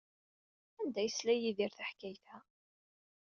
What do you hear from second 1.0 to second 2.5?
ay yesla Yidri taḥkayt-a?